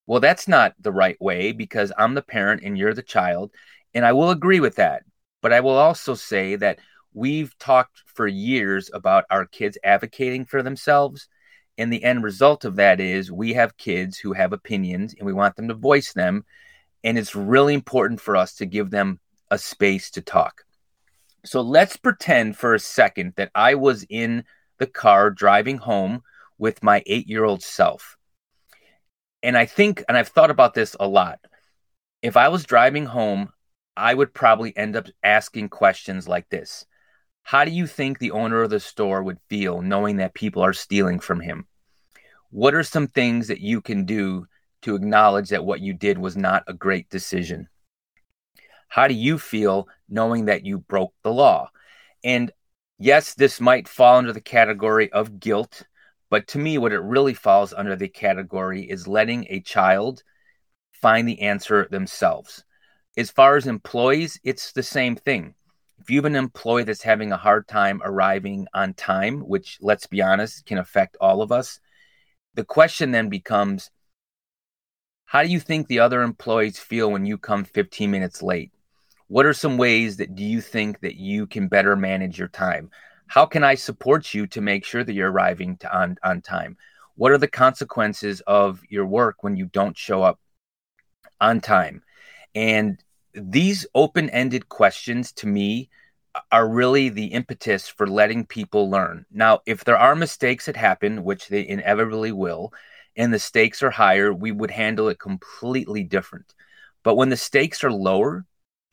well, 0.06 0.20
that's 0.20 0.46
not 0.46 0.74
the 0.78 0.92
right 0.92 1.20
way 1.20 1.50
because 1.50 1.92
I'm 1.98 2.14
the 2.14 2.22
parent 2.22 2.62
and 2.62 2.78
you're 2.78 2.94
the 2.94 3.02
child. 3.02 3.50
And 3.94 4.06
I 4.06 4.12
will 4.12 4.30
agree 4.30 4.60
with 4.60 4.76
that. 4.76 5.02
But 5.40 5.52
I 5.52 5.58
will 5.58 5.76
also 5.76 6.14
say 6.14 6.54
that 6.54 6.78
we've 7.12 7.58
talked 7.58 8.04
for 8.06 8.28
years 8.28 8.92
about 8.94 9.24
our 9.28 9.44
kids 9.44 9.76
advocating 9.82 10.44
for 10.44 10.62
themselves 10.62 11.26
and 11.82 11.92
the 11.92 12.04
end 12.04 12.22
result 12.22 12.64
of 12.64 12.76
that 12.76 13.00
is 13.00 13.32
we 13.32 13.54
have 13.54 13.76
kids 13.76 14.16
who 14.16 14.32
have 14.34 14.52
opinions 14.52 15.16
and 15.18 15.26
we 15.26 15.32
want 15.32 15.56
them 15.56 15.66
to 15.66 15.74
voice 15.74 16.12
them. 16.12 16.44
And 17.02 17.18
it's 17.18 17.34
really 17.34 17.74
important 17.74 18.20
for 18.20 18.36
us 18.36 18.54
to 18.54 18.66
give 18.66 18.90
them 18.90 19.18
a 19.50 19.58
space 19.58 20.08
to 20.12 20.20
talk. 20.20 20.62
So 21.44 21.60
let's 21.60 21.96
pretend 21.96 22.56
for 22.56 22.72
a 22.72 22.78
second 22.78 23.32
that 23.34 23.50
I 23.52 23.74
was 23.74 24.06
in 24.08 24.44
the 24.78 24.86
car 24.86 25.32
driving 25.32 25.76
home 25.76 26.22
with 26.56 26.84
my 26.84 27.02
eight 27.06 27.26
year 27.28 27.42
old 27.42 27.64
self. 27.64 28.16
And 29.42 29.58
I 29.58 29.66
think, 29.66 30.04
and 30.08 30.16
I've 30.16 30.28
thought 30.28 30.52
about 30.52 30.74
this 30.74 30.94
a 31.00 31.08
lot. 31.08 31.40
If 32.22 32.36
I 32.36 32.46
was 32.46 32.62
driving 32.62 33.06
home, 33.06 33.52
I 33.96 34.14
would 34.14 34.32
probably 34.32 34.74
end 34.76 34.94
up 34.94 35.08
asking 35.24 35.70
questions 35.70 36.28
like 36.28 36.48
this 36.48 36.86
how 37.42 37.64
do 37.64 37.72
you 37.72 37.88
think 37.88 38.20
the 38.20 38.30
owner 38.30 38.62
of 38.62 38.70
the 38.70 38.78
store 38.78 39.20
would 39.20 39.40
feel 39.48 39.82
knowing 39.82 40.18
that 40.18 40.32
people 40.32 40.62
are 40.62 40.72
stealing 40.72 41.18
from 41.18 41.40
him? 41.40 41.66
What 42.52 42.74
are 42.74 42.82
some 42.82 43.06
things 43.06 43.48
that 43.48 43.62
you 43.62 43.80
can 43.80 44.04
do 44.04 44.46
to 44.82 44.94
acknowledge 44.94 45.48
that 45.48 45.64
what 45.64 45.80
you 45.80 45.94
did 45.94 46.18
was 46.18 46.36
not 46.36 46.64
a 46.66 46.74
great 46.74 47.08
decision? 47.08 47.66
How 48.88 49.08
do 49.08 49.14
you 49.14 49.38
feel 49.38 49.88
knowing 50.06 50.44
that 50.44 50.66
you 50.66 50.76
broke 50.76 51.14
the 51.22 51.32
law? 51.32 51.70
And 52.22 52.52
yes, 52.98 53.32
this 53.32 53.58
might 53.58 53.88
fall 53.88 54.18
under 54.18 54.34
the 54.34 54.40
category 54.42 55.10
of 55.12 55.40
guilt, 55.40 55.84
but 56.28 56.46
to 56.48 56.58
me, 56.58 56.76
what 56.76 56.92
it 56.92 57.00
really 57.00 57.32
falls 57.32 57.72
under 57.72 57.96
the 57.96 58.08
category 58.08 58.82
is 58.82 59.08
letting 59.08 59.46
a 59.48 59.60
child 59.60 60.22
find 60.92 61.26
the 61.26 61.40
answer 61.40 61.88
themselves. 61.90 62.64
As 63.16 63.30
far 63.30 63.56
as 63.56 63.66
employees, 63.66 64.38
it's 64.44 64.72
the 64.72 64.82
same 64.82 65.16
thing. 65.16 65.54
If 66.00 66.10
you 66.10 66.18
have 66.18 66.26
an 66.26 66.36
employee 66.36 66.84
that's 66.84 67.02
having 67.02 67.32
a 67.32 67.38
hard 67.38 67.66
time 67.66 68.02
arriving 68.04 68.66
on 68.74 68.92
time, 68.92 69.40
which 69.40 69.78
let's 69.80 70.06
be 70.06 70.20
honest, 70.20 70.66
can 70.66 70.76
affect 70.76 71.16
all 71.18 71.40
of 71.40 71.50
us, 71.50 71.80
the 72.54 72.64
question 72.64 73.10
then 73.10 73.28
becomes 73.28 73.90
how 75.24 75.42
do 75.42 75.48
you 75.48 75.60
think 75.60 75.86
the 75.86 76.00
other 76.00 76.22
employees 76.22 76.78
feel 76.78 77.10
when 77.10 77.24
you 77.24 77.38
come 77.38 77.64
15 77.64 78.10
minutes 78.10 78.42
late? 78.42 78.70
What 79.28 79.46
are 79.46 79.54
some 79.54 79.78
ways 79.78 80.18
that 80.18 80.34
do 80.34 80.44
you 80.44 80.60
think 80.60 81.00
that 81.00 81.16
you 81.16 81.46
can 81.46 81.68
better 81.68 81.96
manage 81.96 82.38
your 82.38 82.48
time? 82.48 82.90
How 83.28 83.46
can 83.46 83.64
I 83.64 83.76
support 83.76 84.34
you 84.34 84.46
to 84.48 84.60
make 84.60 84.84
sure 84.84 85.02
that 85.02 85.14
you're 85.14 85.30
arriving 85.30 85.78
on, 85.90 86.18
on 86.22 86.42
time? 86.42 86.76
What 87.14 87.32
are 87.32 87.38
the 87.38 87.48
consequences 87.48 88.42
of 88.46 88.82
your 88.90 89.06
work 89.06 89.42
when 89.42 89.56
you 89.56 89.66
don't 89.66 89.96
show 89.96 90.22
up 90.22 90.38
on 91.40 91.62
time? 91.62 92.02
And 92.54 93.02
these 93.32 93.86
open 93.94 94.28
ended 94.28 94.68
questions 94.68 95.32
to 95.32 95.46
me 95.46 95.88
are 96.50 96.68
really 96.68 97.08
the 97.08 97.26
impetus 97.26 97.88
for 97.88 98.06
letting 98.06 98.46
people 98.46 98.90
learn. 98.90 99.26
Now, 99.30 99.60
if 99.66 99.84
there 99.84 99.98
are 99.98 100.14
mistakes 100.14 100.66
that 100.66 100.76
happen, 100.76 101.24
which 101.24 101.48
they 101.48 101.66
inevitably 101.66 102.32
will, 102.32 102.72
and 103.16 103.32
the 103.32 103.38
stakes 103.38 103.82
are 103.82 103.90
higher, 103.90 104.32
we 104.32 104.52
would 104.52 104.70
handle 104.70 105.08
it 105.08 105.18
completely 105.18 106.02
different. 106.02 106.54
But 107.02 107.16
when 107.16 107.28
the 107.28 107.36
stakes 107.36 107.84
are 107.84 107.92
lower 107.92 108.46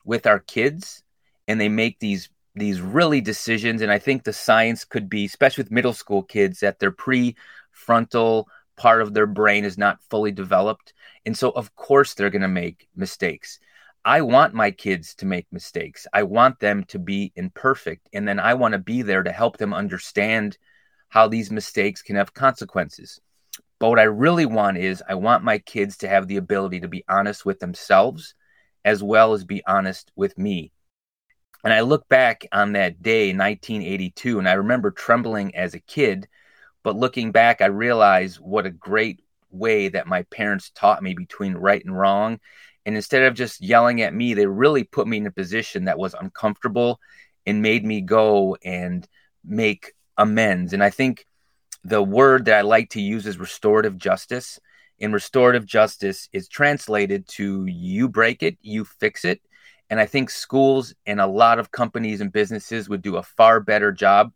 with 0.03 0.27
our 0.27 0.39
kids 0.39 1.03
and 1.47 1.59
they 1.59 1.69
make 1.69 1.99
these 1.99 2.29
these 2.55 2.81
really 2.81 3.21
decisions 3.21 3.81
and 3.81 3.91
I 3.91 3.99
think 3.99 4.23
the 4.23 4.33
science 4.33 4.83
could 4.83 5.07
be 5.07 5.25
especially 5.25 5.63
with 5.63 5.71
middle 5.71 5.93
school 5.93 6.23
kids 6.23 6.59
that 6.59 6.79
their 6.79 6.91
prefrontal 6.91 8.45
part 8.75 9.01
of 9.01 9.13
their 9.13 9.27
brain 9.27 9.63
is 9.63 9.77
not 9.77 10.01
fully 10.09 10.31
developed 10.31 10.93
and 11.25 11.37
so 11.37 11.51
of 11.51 11.75
course 11.75 12.15
they're 12.15 12.31
going 12.31 12.41
to 12.41 12.47
make 12.47 12.87
mistakes 12.95 13.59
I 14.09 14.21
want 14.21 14.55
my 14.55 14.71
kids 14.71 15.13
to 15.17 15.27
make 15.27 15.45
mistakes. 15.51 16.07
I 16.11 16.23
want 16.23 16.59
them 16.59 16.83
to 16.85 16.97
be 16.97 17.31
imperfect. 17.35 18.09
And 18.11 18.27
then 18.27 18.39
I 18.39 18.55
want 18.55 18.71
to 18.71 18.79
be 18.79 19.03
there 19.03 19.21
to 19.21 19.31
help 19.31 19.57
them 19.57 19.71
understand 19.71 20.57
how 21.09 21.27
these 21.27 21.51
mistakes 21.51 22.01
can 22.01 22.15
have 22.15 22.33
consequences. 22.33 23.21
But 23.77 23.89
what 23.89 23.99
I 23.99 24.05
really 24.05 24.47
want 24.47 24.79
is 24.79 25.03
I 25.07 25.13
want 25.13 25.43
my 25.43 25.59
kids 25.59 25.97
to 25.97 26.09
have 26.09 26.27
the 26.27 26.37
ability 26.37 26.79
to 26.79 26.87
be 26.87 27.05
honest 27.07 27.45
with 27.45 27.59
themselves 27.59 28.33
as 28.83 29.03
well 29.03 29.33
as 29.33 29.45
be 29.45 29.61
honest 29.67 30.11
with 30.15 30.35
me. 30.39 30.71
And 31.63 31.71
I 31.71 31.81
look 31.81 32.09
back 32.09 32.47
on 32.51 32.71
that 32.71 33.03
day, 33.03 33.27
1982, 33.27 34.39
and 34.39 34.49
I 34.49 34.53
remember 34.53 34.89
trembling 34.89 35.55
as 35.55 35.75
a 35.75 35.79
kid. 35.79 36.27
But 36.81 36.95
looking 36.95 37.31
back, 37.31 37.61
I 37.61 37.67
realize 37.67 38.39
what 38.39 38.65
a 38.65 38.71
great 38.71 39.21
way 39.51 39.89
that 39.89 40.07
my 40.07 40.23
parents 40.23 40.71
taught 40.71 41.03
me 41.03 41.13
between 41.13 41.53
right 41.53 41.85
and 41.85 41.95
wrong 41.95 42.39
and 42.89 42.95
instead 42.95 43.21
of 43.21 43.35
just 43.35 43.61
yelling 43.61 44.01
at 44.01 44.15
me, 44.15 44.33
they 44.33 44.47
really 44.47 44.83
put 44.83 45.07
me 45.07 45.17
in 45.17 45.27
a 45.27 45.31
position 45.31 45.85
that 45.85 45.99
was 45.99 46.15
uncomfortable 46.15 46.99
and 47.45 47.61
made 47.61 47.85
me 47.85 48.01
go 48.01 48.57
and 48.65 49.07
make 49.45 49.93
amends. 50.17 50.73
And 50.73 50.83
I 50.83 50.89
think 50.89 51.27
the 51.83 52.01
word 52.01 52.45
that 52.45 52.57
I 52.57 52.61
like 52.61 52.89
to 52.89 52.99
use 52.99 53.27
is 53.27 53.37
restorative 53.37 53.95
justice. 53.95 54.59
And 54.99 55.13
restorative 55.13 55.67
justice 55.67 56.29
is 56.33 56.47
translated 56.47 57.27
to 57.33 57.67
you 57.67 58.09
break 58.09 58.41
it, 58.41 58.57
you 58.63 58.85
fix 58.85 59.23
it. 59.23 59.39
And 59.91 59.99
I 59.99 60.07
think 60.07 60.31
schools 60.31 60.95
and 61.05 61.21
a 61.21 61.27
lot 61.27 61.59
of 61.59 61.71
companies 61.71 62.21
and 62.21 62.31
businesses 62.31 62.89
would 62.89 63.03
do 63.03 63.17
a 63.17 63.23
far 63.23 63.59
better 63.59 63.91
job, 63.91 64.31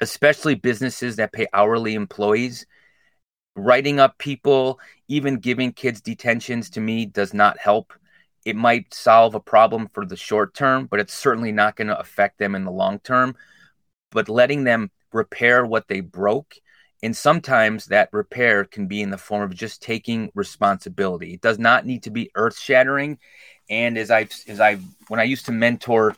especially 0.00 0.56
businesses 0.56 1.14
that 1.14 1.32
pay 1.32 1.46
hourly 1.52 1.94
employees 1.94 2.66
writing 3.58 4.00
up 4.00 4.16
people, 4.18 4.78
even 5.08 5.36
giving 5.36 5.72
kids 5.72 6.00
detentions 6.00 6.70
to 6.70 6.80
me 6.80 7.06
does 7.06 7.34
not 7.34 7.58
help. 7.58 7.92
It 8.44 8.56
might 8.56 8.94
solve 8.94 9.34
a 9.34 9.40
problem 9.40 9.88
for 9.92 10.06
the 10.06 10.16
short 10.16 10.54
term, 10.54 10.86
but 10.86 11.00
it's 11.00 11.14
certainly 11.14 11.52
not 11.52 11.76
going 11.76 11.88
to 11.88 11.98
affect 11.98 12.38
them 12.38 12.54
in 12.54 12.64
the 12.64 12.70
long 12.70 12.98
term. 13.00 13.36
But 14.10 14.28
letting 14.28 14.64
them 14.64 14.90
repair 15.12 15.66
what 15.66 15.88
they 15.88 16.00
broke, 16.00 16.54
and 17.02 17.16
sometimes 17.16 17.86
that 17.86 18.08
repair 18.12 18.64
can 18.64 18.86
be 18.86 19.02
in 19.02 19.10
the 19.10 19.18
form 19.18 19.42
of 19.42 19.54
just 19.54 19.82
taking 19.82 20.30
responsibility. 20.34 21.34
It 21.34 21.40
does 21.40 21.58
not 21.58 21.86
need 21.86 22.02
to 22.04 22.10
be 22.10 22.30
earth 22.34 22.58
shattering. 22.58 23.18
And 23.70 23.98
as 23.98 24.10
I've, 24.10 24.32
as 24.48 24.60
I've, 24.60 24.82
when 25.08 25.20
I 25.20 25.24
used 25.24 25.46
to 25.46 25.52
mentor 25.52 26.16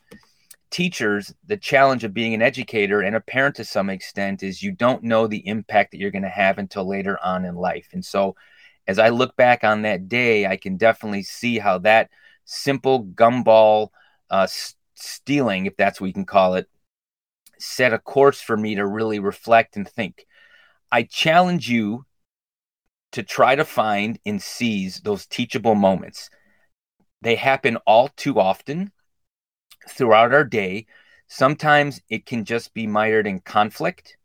teachers, 0.70 1.34
the 1.46 1.56
challenge 1.56 2.04
of 2.04 2.14
being 2.14 2.34
an 2.34 2.42
educator 2.42 3.00
and 3.00 3.16
a 3.16 3.20
parent 3.20 3.56
to 3.56 3.64
some 3.64 3.90
extent 3.90 4.42
is 4.42 4.62
you 4.62 4.72
don't 4.72 5.02
know 5.02 5.26
the 5.26 5.46
impact 5.46 5.90
that 5.90 5.98
you're 5.98 6.10
going 6.10 6.22
to 6.22 6.28
have 6.28 6.58
until 6.58 6.86
later 6.86 7.18
on 7.22 7.44
in 7.44 7.54
life. 7.56 7.88
And 7.92 8.04
so, 8.04 8.36
as 8.86 8.98
I 8.98 9.10
look 9.10 9.36
back 9.36 9.62
on 9.62 9.82
that 9.82 10.08
day, 10.08 10.46
I 10.46 10.56
can 10.56 10.76
definitely 10.76 11.22
see 11.22 11.58
how 11.58 11.78
that 11.78 12.10
simple 12.44 13.04
gumball 13.04 13.88
uh, 14.30 14.48
stealing, 14.94 15.66
if 15.66 15.76
that's 15.76 16.00
what 16.00 16.06
we 16.06 16.12
can 16.12 16.24
call 16.24 16.54
it, 16.54 16.68
set 17.58 17.92
a 17.92 17.98
course 17.98 18.40
for 18.40 18.56
me 18.56 18.76
to 18.76 18.86
really 18.86 19.18
reflect 19.18 19.76
and 19.76 19.88
think. 19.88 20.26
I 20.90 21.04
challenge 21.04 21.68
you 21.68 22.04
to 23.12 23.22
try 23.22 23.54
to 23.54 23.64
find 23.64 24.18
and 24.24 24.40
seize 24.40 25.00
those 25.00 25.26
teachable 25.26 25.74
moments. 25.74 26.30
They 27.22 27.36
happen 27.36 27.76
all 27.86 28.08
too 28.08 28.40
often 28.40 28.92
throughout 29.90 30.32
our 30.32 30.44
day. 30.44 30.86
Sometimes 31.28 32.00
it 32.08 32.26
can 32.26 32.44
just 32.44 32.74
be 32.74 32.86
mired 32.86 33.26
in 33.26 33.40
conflict. 33.40 34.16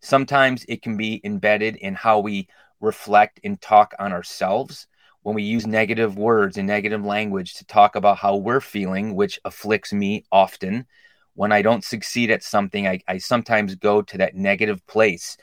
Sometimes 0.00 0.64
it 0.68 0.82
can 0.82 0.96
be 0.96 1.20
embedded 1.24 1.76
in 1.76 1.94
how 1.94 2.20
we 2.20 2.48
reflect 2.80 3.40
and 3.44 3.60
talk 3.60 3.94
on 3.98 4.12
ourselves 4.12 4.88
when 5.22 5.36
we 5.36 5.44
use 5.44 5.66
negative 5.66 6.16
words 6.16 6.58
and 6.58 6.66
negative 6.66 7.04
language 7.04 7.54
to 7.54 7.64
talk 7.64 7.94
about 7.94 8.18
how 8.18 8.36
we're 8.36 8.60
feeling, 8.60 9.14
which 9.14 9.38
afflicts 9.44 9.92
me 9.92 10.24
often. 10.32 10.86
When 11.34 11.52
I 11.52 11.62
don't 11.62 11.84
succeed 11.84 12.30
at 12.30 12.42
something, 12.42 12.86
I, 12.86 13.00
I 13.06 13.18
sometimes 13.18 13.76
go 13.76 14.02
to 14.02 14.18
that 14.18 14.34
negative 14.34 14.84
place. 14.86 15.36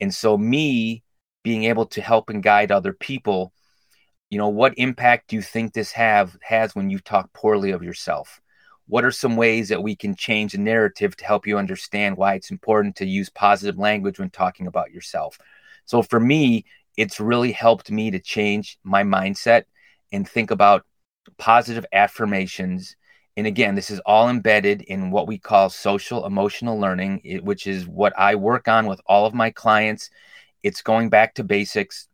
And 0.00 0.14
so, 0.14 0.36
me 0.36 1.02
being 1.42 1.64
able 1.64 1.86
to 1.86 2.02
help 2.02 2.28
and 2.28 2.42
guide 2.42 2.70
other 2.70 2.92
people, 2.92 3.52
you 4.28 4.38
know, 4.38 4.48
what 4.48 4.74
impact 4.76 5.28
do 5.28 5.36
you 5.36 5.42
think 5.42 5.72
this 5.72 5.92
have 5.92 6.36
has 6.42 6.74
when 6.74 6.90
you 6.90 6.98
talk 6.98 7.32
poorly 7.32 7.70
of 7.70 7.82
yourself? 7.82 8.41
What 8.92 9.06
are 9.06 9.10
some 9.10 9.36
ways 9.36 9.70
that 9.70 9.82
we 9.82 9.96
can 9.96 10.14
change 10.14 10.52
the 10.52 10.58
narrative 10.58 11.16
to 11.16 11.24
help 11.24 11.46
you 11.46 11.56
understand 11.56 12.14
why 12.14 12.34
it's 12.34 12.50
important 12.50 12.94
to 12.94 13.06
use 13.06 13.30
positive 13.30 13.78
language 13.78 14.18
when 14.18 14.28
talking 14.28 14.66
about 14.66 14.90
yourself? 14.90 15.38
So 15.86 16.02
for 16.02 16.20
me, 16.20 16.66
it's 16.98 17.18
really 17.18 17.52
helped 17.52 17.90
me 17.90 18.10
to 18.10 18.18
change 18.18 18.76
my 18.84 19.02
mindset 19.02 19.64
and 20.12 20.28
think 20.28 20.50
about 20.50 20.84
positive 21.38 21.86
affirmations. 21.90 22.94
And 23.38 23.46
again, 23.46 23.76
this 23.76 23.90
is 23.90 23.98
all 24.00 24.28
embedded 24.28 24.82
in 24.82 25.10
what 25.10 25.26
we 25.26 25.38
call 25.38 25.70
social 25.70 26.26
emotional 26.26 26.78
learning, 26.78 27.40
which 27.44 27.66
is 27.66 27.88
what 27.88 28.12
I 28.18 28.34
work 28.34 28.68
on 28.68 28.84
with 28.84 29.00
all 29.06 29.24
of 29.24 29.32
my 29.32 29.48
clients. 29.48 30.10
It's 30.62 30.82
going 30.82 31.08
back 31.08 31.36
to 31.36 31.44
basics. 31.44 32.08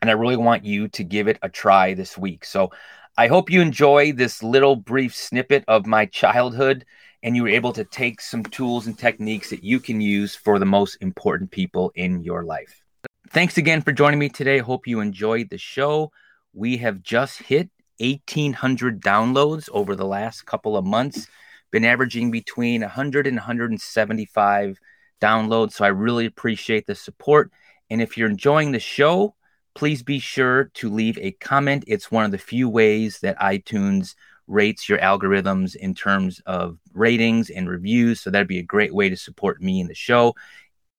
And 0.00 0.08
I 0.08 0.12
really 0.12 0.36
want 0.36 0.64
you 0.64 0.86
to 0.86 1.02
give 1.02 1.26
it 1.26 1.40
a 1.42 1.48
try 1.48 1.94
this 1.94 2.16
week. 2.16 2.44
So 2.44 2.70
I 3.18 3.28
hope 3.28 3.48
you 3.48 3.62
enjoy 3.62 4.12
this 4.12 4.42
little 4.42 4.76
brief 4.76 5.16
snippet 5.16 5.64
of 5.68 5.86
my 5.86 6.04
childhood 6.04 6.84
and 7.22 7.34
you 7.34 7.44
were 7.44 7.48
able 7.48 7.72
to 7.72 7.84
take 7.84 8.20
some 8.20 8.42
tools 8.42 8.86
and 8.86 8.98
techniques 8.98 9.48
that 9.48 9.64
you 9.64 9.80
can 9.80 10.02
use 10.02 10.36
for 10.36 10.58
the 10.58 10.66
most 10.66 10.96
important 11.00 11.50
people 11.50 11.90
in 11.94 12.22
your 12.22 12.44
life. 12.44 12.84
Thanks 13.30 13.56
again 13.56 13.80
for 13.80 13.92
joining 13.92 14.18
me 14.18 14.28
today. 14.28 14.58
Hope 14.58 14.86
you 14.86 15.00
enjoyed 15.00 15.48
the 15.48 15.56
show. 15.56 16.12
We 16.52 16.76
have 16.76 17.02
just 17.02 17.38
hit 17.38 17.70
1,800 18.00 19.00
downloads 19.00 19.70
over 19.72 19.96
the 19.96 20.04
last 20.04 20.44
couple 20.44 20.76
of 20.76 20.84
months, 20.84 21.26
been 21.70 21.86
averaging 21.86 22.30
between 22.30 22.82
100 22.82 23.26
and 23.26 23.36
175 23.36 24.78
downloads. 25.22 25.72
So 25.72 25.86
I 25.86 25.88
really 25.88 26.26
appreciate 26.26 26.86
the 26.86 26.94
support. 26.94 27.50
And 27.88 28.02
if 28.02 28.18
you're 28.18 28.28
enjoying 28.28 28.72
the 28.72 28.78
show, 28.78 29.36
please 29.76 30.02
be 30.02 30.18
sure 30.18 30.64
to 30.74 30.90
leave 30.90 31.18
a 31.18 31.32
comment. 31.32 31.84
It's 31.86 32.10
one 32.10 32.24
of 32.24 32.30
the 32.30 32.38
few 32.38 32.66
ways 32.68 33.20
that 33.20 33.38
iTunes 33.38 34.14
rates 34.46 34.88
your 34.88 34.98
algorithms 34.98 35.76
in 35.76 35.94
terms 35.94 36.40
of 36.46 36.78
ratings 36.94 37.50
and 37.50 37.68
reviews. 37.68 38.20
So 38.20 38.30
that'd 38.30 38.48
be 38.48 38.58
a 38.58 38.64
great 38.64 38.94
way 38.94 39.10
to 39.10 39.16
support 39.16 39.60
me 39.62 39.80
in 39.80 39.86
the 39.86 39.94
show. 39.94 40.34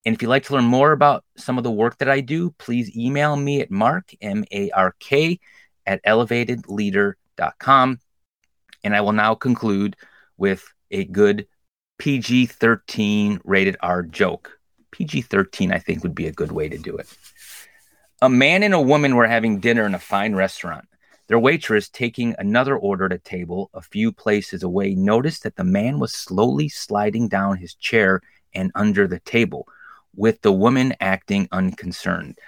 And 0.05 0.13
if 0.13 0.21
you'd 0.21 0.29
like 0.29 0.43
to 0.45 0.53
learn 0.53 0.65
more 0.65 0.91
about 0.91 1.25
some 1.37 1.57
of 1.57 1.63
the 1.63 1.71
work 1.71 1.97
that 1.97 2.09
I 2.09 2.21
do, 2.21 2.51
please 2.51 2.95
email 2.95 3.35
me 3.35 3.61
at 3.61 3.71
mark, 3.71 4.11
M 4.21 4.45
A 4.51 4.69
R 4.71 4.93
K, 4.99 5.39
at 5.87 6.03
elevatedleader.com. 6.05 7.99
And 8.83 8.95
I 8.95 9.01
will 9.01 9.11
now 9.11 9.33
conclude 9.33 9.95
with 10.37 10.71
a 10.91 11.05
good 11.05 11.47
PG 11.97 12.45
13 12.45 13.41
rated 13.43 13.75
R 13.79 14.03
joke. 14.03 14.59
PG 14.91 15.23
13, 15.23 15.71
I 15.71 15.79
think, 15.79 16.03
would 16.03 16.15
be 16.15 16.27
a 16.27 16.31
good 16.31 16.51
way 16.51 16.69
to 16.69 16.77
do 16.77 16.95
it. 16.95 17.07
A 18.19 18.29
man 18.29 18.63
and 18.63 18.73
a 18.73 18.81
woman 18.81 19.15
were 19.15 19.27
having 19.27 19.59
dinner 19.59 19.85
in 19.85 19.93
a 19.93 19.99
fine 19.99 20.33
restaurant. 20.33 20.87
Their 21.27 21.37
waitress, 21.37 21.87
taking 21.87 22.33
another 22.39 22.75
order 22.75 23.05
at 23.05 23.11
a 23.11 23.19
table 23.19 23.69
a 23.75 23.81
few 23.81 24.11
places 24.11 24.63
away, 24.63 24.95
noticed 24.95 25.43
that 25.43 25.55
the 25.55 25.63
man 25.63 25.99
was 25.99 26.13
slowly 26.13 26.67
sliding 26.67 27.27
down 27.27 27.57
his 27.57 27.75
chair 27.75 28.21
and 28.55 28.71
under 28.73 29.07
the 29.07 29.19
table, 29.19 29.67
with 30.15 30.41
the 30.41 30.51
woman 30.51 30.95
acting 30.99 31.47
unconcerned. 31.51 32.39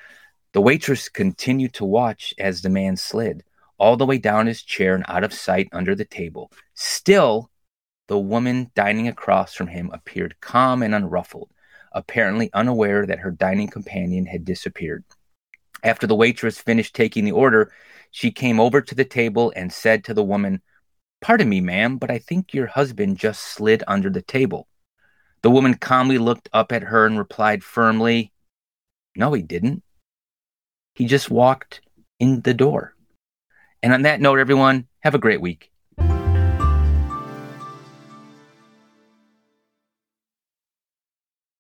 The 0.54 0.62
waitress 0.62 1.08
continued 1.08 1.76
to 1.76 1.86
watch 1.86 2.34
as 2.40 2.64
the 2.64 2.70
man 2.70 2.98
slid 2.98 3.44
all 3.78 3.96
the 3.96 4.08
way 4.08 4.18
down 4.18 4.48
his 4.48 4.64
chair 4.64 4.96
and 4.96 5.06
out 5.08 5.24
of 5.24 5.34
sight 5.34 5.70
under 5.72 5.94
the 5.94 6.04
table. 6.04 6.52
Still, 6.74 7.52
the 8.08 8.18
woman 8.18 8.72
dining 8.74 9.08
across 9.08 9.54
from 9.54 9.68
him 9.68 9.92
appeared 9.94 10.42
calm 10.42 10.82
and 10.82 10.96
unruffled, 10.96 11.52
apparently 11.92 12.50
unaware 12.54 13.06
that 13.06 13.20
her 13.20 13.30
dining 13.30 13.68
companion 13.68 14.26
had 14.26 14.44
disappeared. 14.46 15.04
After 15.84 16.08
the 16.08 16.16
waitress 16.16 16.60
finished 16.60 16.96
taking 16.96 17.26
the 17.26 17.32
order, 17.32 17.72
she 18.12 18.32
came 18.32 18.60
over 18.60 18.82
to 18.82 18.96
the 18.96 19.06
table 19.06 19.54
and 19.56 19.72
said 19.72 20.04
to 20.06 20.14
the 20.14 20.24
woman, 20.24 20.62
Pardon 21.22 21.50
me, 21.50 21.62
ma'am, 21.62 21.98
but 21.98 22.12
I 22.12 22.18
think 22.18 22.54
your 22.54 22.68
husband 22.68 23.18
just 23.18 23.42
slid 23.42 23.84
under 23.88 24.10
the 24.10 24.22
table. 24.22 24.68
The 25.42 25.50
woman 25.50 25.76
calmly 25.76 26.18
looked 26.18 26.50
up 26.54 26.72
at 26.72 26.84
her 26.84 27.06
and 27.06 27.18
replied 27.18 27.64
firmly, 27.64 28.32
No, 29.16 29.34
he 29.34 29.42
didn't. 29.42 29.84
He 30.96 31.06
just 31.06 31.30
walked 31.30 31.82
in 32.20 32.42
the 32.42 32.54
door. 32.54 32.94
And 33.82 33.94
on 33.94 34.02
that 34.04 34.20
note, 34.20 34.40
everyone, 34.40 34.88
have 35.00 35.16
a 35.16 35.20
great 35.20 35.42
week. 35.42 35.72